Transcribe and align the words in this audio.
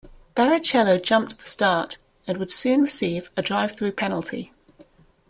Barrichello 0.35 0.97
jumped 0.99 1.37
the 1.37 1.45
start, 1.47 1.99
and 2.25 2.37
would 2.39 2.49
soon 2.49 2.81
receive 2.81 3.29
a 3.37 3.43
drive-through 3.43 3.91
penalty. 3.91 4.51